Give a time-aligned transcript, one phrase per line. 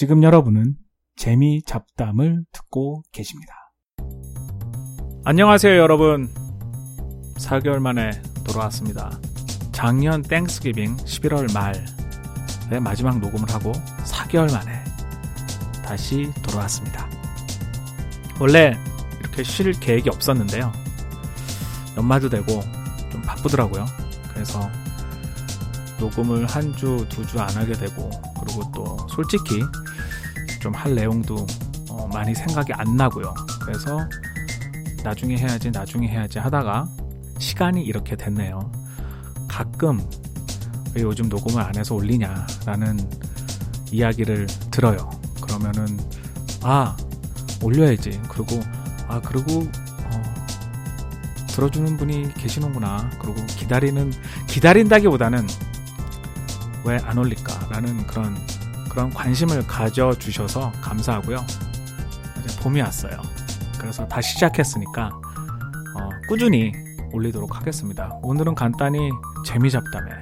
[0.00, 0.76] 지금 여러분은
[1.14, 3.52] 재미 잡담을 듣고 계십니다.
[5.26, 6.32] 안녕하세요, 여러분.
[7.36, 8.10] 4개월 만에
[8.42, 9.20] 돌아왔습니다.
[9.72, 13.72] 작년 땡스기빙 11월 말에 마지막 녹음을 하고
[14.06, 14.82] 4개월 만에
[15.84, 17.06] 다시 돌아왔습니다.
[18.40, 18.78] 원래
[19.20, 20.72] 이렇게 쉴 계획이 없었는데요.
[21.98, 22.46] 연말도 되고
[23.12, 23.84] 좀 바쁘더라고요.
[24.32, 24.66] 그래서
[25.98, 28.10] 녹음을 한 주, 두 주 안 하게 되고,
[28.40, 29.60] 그리고 또 솔직히
[30.60, 31.46] 좀 할 내용도
[31.90, 33.34] 어, 많이 생각이 안 나고요.
[33.62, 33.98] 그래서
[35.02, 36.86] 나중에 해야지, 나중에 해야지 하다가
[37.38, 38.70] 시간이 이렇게 됐네요.
[39.48, 40.00] 가끔
[40.94, 42.98] 왜 요즘 녹음을 안 해서 올리냐라는
[43.92, 45.10] 이야기를 들어요.
[45.40, 45.98] 그러면은,
[46.62, 46.96] 아,
[47.62, 48.20] 올려야지.
[48.28, 48.60] 그리고,
[49.08, 49.62] 아, 그리고,
[50.04, 50.22] 어,
[51.48, 53.10] 들어주는 분이 계시는구나.
[53.20, 54.12] 그리고 기다리는,
[54.46, 55.46] 기다린다기보다는
[56.84, 58.36] 왜 안 올릴까라는 그런
[58.90, 61.38] 그런 관심을 가져주셔서 감사하고요.
[62.62, 63.22] 봄이 왔어요.
[63.78, 66.72] 그래서 다시 시작했으니까 어, 꾸준히
[67.12, 68.10] 올리도록 하겠습니다.
[68.22, 69.10] 오늘은 간단히
[69.46, 70.12] 재미잡담의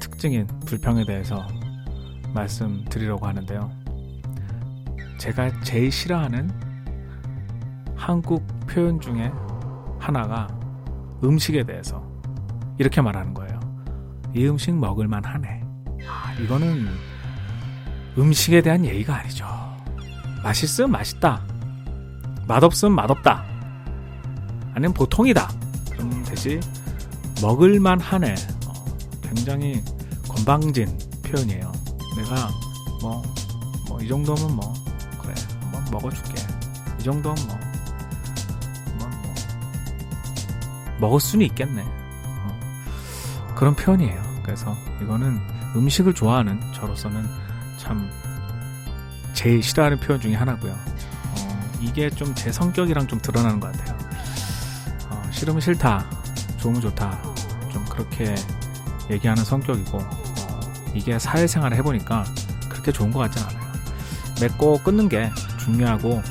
[0.00, 1.46] 특징인 불평에 대해서
[2.34, 3.70] 말씀드리려고 하는데요.
[5.18, 6.50] 제가 제일 싫어하는
[7.96, 9.32] 한국 표현 중에
[9.98, 10.48] 하나가
[11.24, 12.04] 음식에 대해서
[12.78, 13.58] 이렇게 말하는 거예요.
[14.34, 15.62] 이 음식 먹을만 하네.
[16.06, 16.88] 아, 이거는
[18.18, 19.46] 음식에 대한 예의가 아니죠.
[20.42, 21.40] 맛있으면 맛있다.
[22.48, 23.44] 맛없으면 맛없다.
[24.74, 25.48] 아니면 보통이다.
[25.92, 26.60] 그럼 대신
[27.40, 28.34] 먹을만 하네.
[28.66, 28.84] 어,
[29.22, 29.82] 굉장히
[30.28, 31.72] 건방진 표현이에요.
[32.16, 32.50] 내가
[33.00, 33.22] 뭐,
[33.88, 34.74] 뭐, 이 정도면 뭐,
[35.22, 35.34] 그래.
[35.60, 36.34] 한번 먹어줄게.
[36.98, 37.56] 이 정도면 뭐,
[38.98, 39.34] 한번 뭐,
[41.00, 41.84] 먹을 수는 있겠네.
[41.84, 44.20] 어, 그런 표현이에요.
[44.42, 45.40] 그래서 이거는
[45.76, 47.47] 음식을 좋아하는 저로서는
[47.78, 48.10] 참
[49.32, 50.72] 제일 싫어하는 표현 중에 하나고요.
[50.72, 53.96] 어, 이게 좀 제 성격이랑 좀 드러나는 것 같아요.
[55.10, 56.04] 어, 싫으면 싫다,
[56.58, 57.18] 좋으면 좋다,
[57.72, 58.34] 좀 그렇게
[59.10, 60.60] 얘기하는 성격이고 어,
[60.94, 62.24] 이게 사회생활을 해보니까
[62.68, 63.68] 그렇게 좋은 것 같진 않아요.
[64.40, 66.22] 맺고 끊는 게 중요하고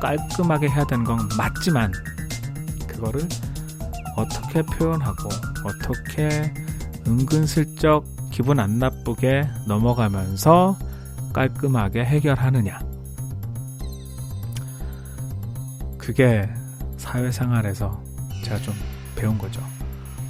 [0.00, 1.92] 깔끔하게 해야 되는 건 맞지만
[2.88, 3.26] 그거를
[4.16, 5.28] 어떻게 표현하고
[5.64, 6.52] 어떻게
[7.06, 10.76] 은근슬쩍 기분 안 나쁘게 넘어가면서
[11.32, 12.80] 깔끔하게 해결하느냐.
[15.98, 16.48] 그게
[16.96, 18.02] 사회생활에서
[18.44, 18.74] 제가 좀
[19.14, 19.60] 배운 거죠.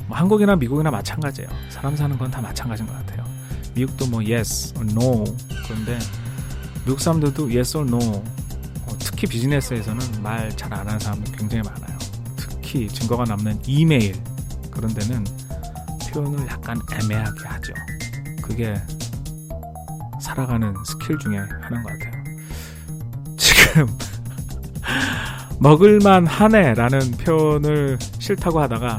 [0.08, 1.48] 뭐 한국이나 미국이나 마찬가지예요.
[1.70, 3.24] 사람 사는 건 다 마찬가지인 것 같아요.
[3.74, 5.24] 미국도 뭐 yes or no
[5.66, 5.98] 그런데
[6.84, 11.96] 미국 사람들도 yes or no 어, 특히 비즈니스에서는 말 잘 안 하는 사람들 굉장히 많아요.
[12.36, 14.14] 특히 증거가 남는 이메일
[14.70, 15.24] 그런 데는
[16.12, 17.72] 표현을 약간 애매하게 하죠.
[18.42, 18.74] 그게
[20.20, 22.22] 살아가는 스킬 중에 하나인 것 같아요.
[23.36, 23.86] 지금
[25.58, 28.98] 먹을만 하네라는 표현을 싫다고 하다가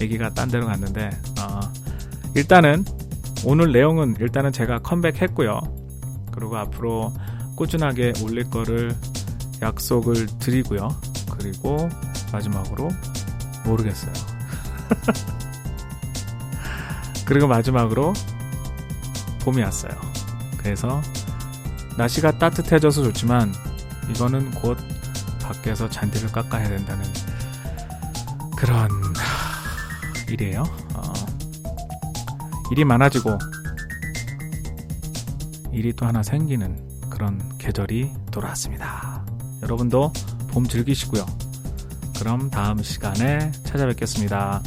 [0.00, 1.10] 얘기가 딴 데로 갔는데
[1.40, 1.60] 어,
[2.34, 2.84] 일단은
[3.44, 5.60] 오늘 내용은 일단은 제가 컴백했고요.
[6.32, 7.12] 그리고 앞으로
[7.56, 8.94] 꾸준하게 올릴 거를
[9.60, 10.88] 약속을 드리고요.
[11.30, 11.88] 그리고
[12.32, 12.88] 마지막으로
[13.64, 14.12] 모르겠어요.
[17.28, 18.14] 그리고 마지막으로
[19.40, 19.92] 봄이 왔어요.
[20.56, 21.02] 그래서
[21.98, 23.52] 날씨가 따뜻해져서 좋지만
[24.10, 24.78] 이거는 곧
[25.42, 27.04] 밖에서 잔디를 깎아야 된다는
[28.56, 28.88] 그런
[30.30, 30.62] 일이에요.
[30.94, 31.12] 어,
[32.72, 33.36] 일이 많아지고
[35.70, 39.22] 일이 또 하나 생기는 그런 계절이 돌아왔습니다.
[39.62, 40.14] 여러분도
[40.48, 41.26] 봄 즐기시고요.
[42.18, 44.62] 그럼 다음 시간에 찾아뵙겠습니다.